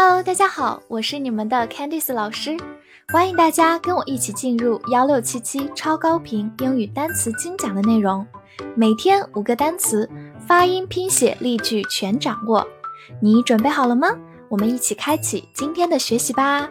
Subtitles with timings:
[0.00, 2.56] Hello，大家好，我是你们的 Candice 老师，
[3.08, 8.24] 欢迎大家跟我一起进入幺六七七超高频英语单词精讲的内容，
[8.76, 10.08] 每天五个单词，
[10.46, 12.64] 发音、拼写、例句全掌握，
[13.20, 14.16] 你准备好了吗？
[14.48, 16.70] 我们一起开启今天的学习吧。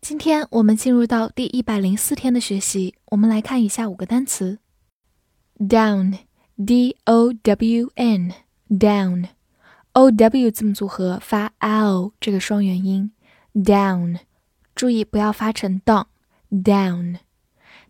[0.00, 4.60] 今天我们进入到第一百零四天的学习，我们来看以下五个单词
[5.58, 9.24] ：down，d o w n，down。
[9.94, 13.12] O w 字母组合发 l 这个双元音
[13.54, 14.18] ，down，
[14.74, 17.18] 注意不要发成 down，down，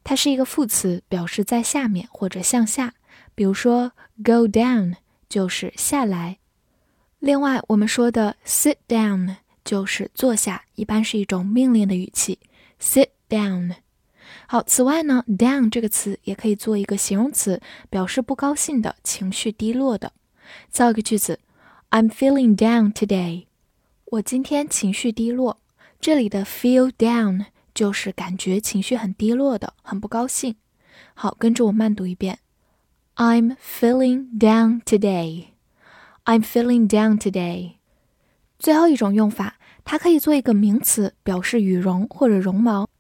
[0.05, 2.93] 它是一个副词，表示在下面或者向下。
[3.35, 4.97] 比如说 go down
[5.31, 6.37] 就是下来。
[7.21, 12.39] 另外我们说的 sit down 就是坐下，一般是一种命令的语气
[12.79, 13.77] ，sit down。
[14.47, 20.13] 好，此外呢，down 这个词也可以做一个形容词，表示不高兴的情绪低落的。
[20.69, 21.41] 造一个句子。
[21.95, 23.47] I'm feeling down today。
[24.07, 25.61] 我今天情绪低落。
[26.01, 30.57] 这里的 feel down 就是感觉情绪很低落的，很不高兴。
[31.15, 32.41] 好，跟着我慢读一遍。
[33.15, 35.51] I'm feeling down today.
[36.25, 37.75] I'm feeling down today.
[38.59, 42.91] 最后一种用法，它可以做一个名词，表示羽绒或者绒毛。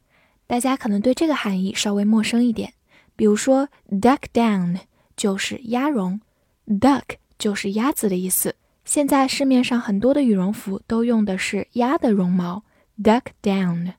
[0.47, 2.73] 大家可能对这个含义稍微陌生一点。
[3.17, 4.79] 比如说，duck down
[5.17, 6.21] 就是鸭绒
[6.69, 8.55] ，duck 就是鸭子的意思。
[8.85, 12.65] 现在市面上很多的羽绒服都用的是鸭的绒毛
[13.03, 13.95] ，duck down。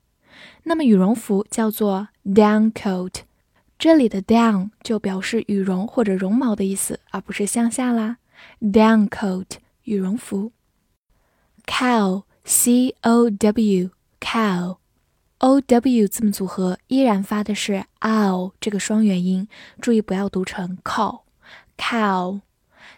[0.63, 3.21] 那么羽绒服叫做 down coat，
[3.79, 8.17] 这里的 down 就表示羽绒或者绒毛的意思，而不是向下啦。
[8.61, 9.45] down coat
[9.83, 10.51] 羽绒服。
[11.65, 13.89] cow c o w
[14.21, 14.77] cow
[15.39, 19.47] o w 字母组合依然发的是 ow 这个双元音，
[19.81, 21.21] 注意不要读成 cow
[21.75, 22.41] cow。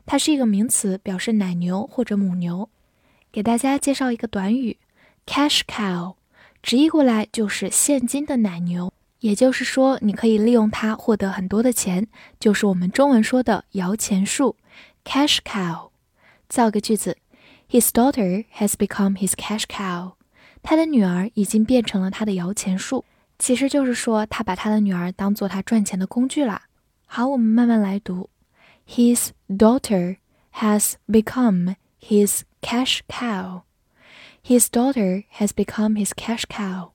[0.07, 2.69] 它是一个名词，表示奶牛或者母牛。
[3.29, 4.77] 给大家介绍一个短语
[5.25, 6.15] ，cash cow，
[6.63, 8.91] 直译过来就是现金的奶牛。
[9.19, 12.07] 也就是说，你可以利用它获得很多的钱，
[12.39, 14.55] 就是我们中文说的摇钱树
[15.03, 15.89] ，cash cow。
[16.47, 17.17] 造个句子
[17.69, 20.13] ，His daughter has become his cash cow。
[20.63, 23.03] 他的女儿已经变成了他的摇钱树。
[23.37, 26.63] 其实就是说，他把他的女儿当做他赚钱的工具啦。
[27.05, 28.29] 好，我们慢慢来读。
[28.86, 30.18] His daughter
[30.52, 33.62] has become his cash cow.
[34.42, 36.90] His daughter has become his cash cow.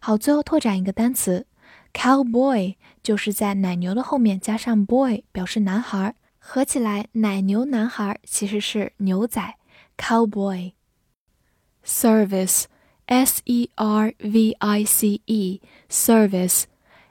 [0.00, 1.46] 好，最后拓展一个单词，
[1.92, 9.56] cowboy 就是在奶牛的后面加上 boy 表示男孩，合起来奶牛男孩其实是牛仔，
[9.96, 12.64] cowboy。Service,
[13.06, 16.64] s e r v i c e, service,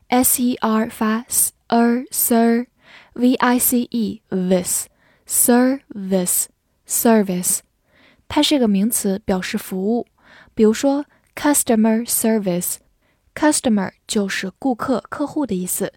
[0.09, 2.67] s e r 发 s er sir。
[3.13, 4.87] v i c e this
[5.27, 6.45] service
[6.87, 7.59] service，
[8.27, 10.07] 它是一个名词，表示服务。
[10.53, 11.05] 比如说
[11.35, 15.91] customer service，customer 就是顾客、客户的意思，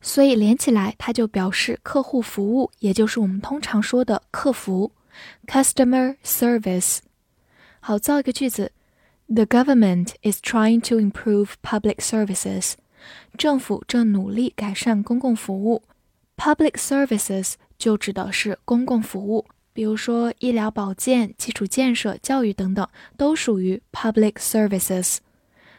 [0.00, 4.92] 所以连起来它就表示客户服务，也就是我们通常说的客服。
[5.46, 6.98] customer service。
[7.80, 8.72] 好，造一个句子：
[9.28, 12.74] The government is trying to improve public services。
[13.38, 15.82] 政府正努力改善公共服务。
[16.39, 25.17] Public services 就指的是公共服务，比如说医疗保健、基础建设、教育等等，都属于 public services。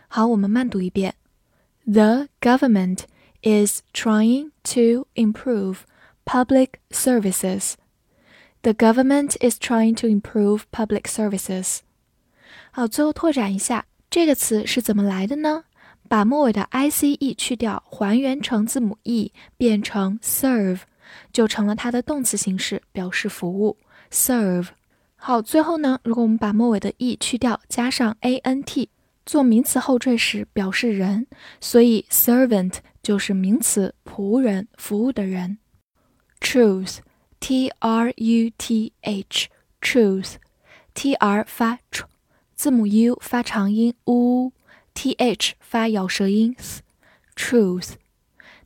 [0.09, 1.15] 好，我们慢读一遍
[1.87, 3.04] ：The government
[3.41, 5.78] is trying to improve
[6.26, 7.77] public services.
[8.60, 11.78] The government is trying to improve public services.
[12.71, 15.65] 好，最后拓展一下，这个词是怎么来的呢？
[16.10, 20.81] 把末尾的 i c e 去掉，还原成字母 e，变成 serve，
[21.32, 23.76] 就成了它的动词形式，表示服务。
[24.10, 24.71] serve。
[25.15, 28.88] 好，最后呢，如果我们把末尾的 e 去掉，加上 a n t，
[29.25, 31.28] 做名词后缀时表示人，
[31.60, 35.59] 所以 servant 就是名词，仆人，服务的人。
[36.41, 42.03] truth，t r u t h，truth，t r 发 tr，
[42.57, 44.53] 字母 u 发长音 u。
[44.95, 46.57] Th 发咬舌音
[47.37, 47.92] ，truth，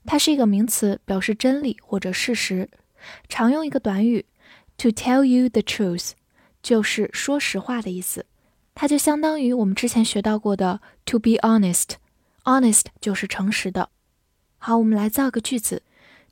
[0.06, 2.68] 它是一个名词，表示真理或者事实。
[3.28, 4.24] 常用一个短语
[4.78, 6.12] ，to tell you the truth，
[6.62, 8.26] 就是说实话的意思。
[8.74, 13.90] 它就相当于我们之前学到过的 to be honest，honest 就是诚实的。
[14.58, 15.82] 好，我们来造个句子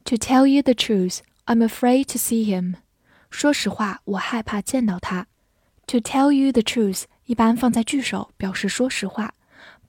[0.05, 2.77] ，to tell you the truth，I'm afraid to see him。
[3.31, 5.27] 说实话，我害怕见到他。
[5.87, 9.35] to tell you the truth 一般放在句首，表示说实话。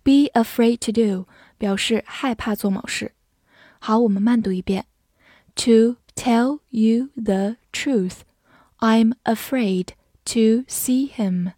[0.04, 1.28] Be afraid to do
[1.58, 3.14] 表示害怕做某事。
[3.80, 4.86] 好，我们慢读一遍。
[5.56, 8.20] To tell you the truth,
[8.80, 9.90] I'm afraid
[10.26, 11.54] to see him.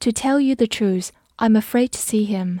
[0.00, 2.60] To tell you the truth, I'm afraid to see him.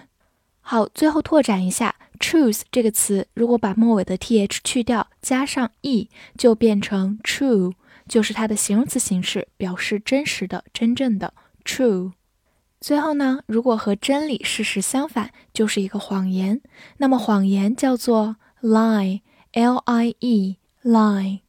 [0.60, 7.74] 好，最后拓展一下，truth 这个词，如果把末尾的 th 去掉，加上 e，就变成 true，
[8.08, 11.32] 就是它的形容词形式，表示真实的、真正的
[11.64, 12.12] true。
[12.80, 16.60] 最后呢，如果和真理、事实相反，就是一个谎言。
[16.98, 21.40] 那么谎言叫做 lie，l i e lie。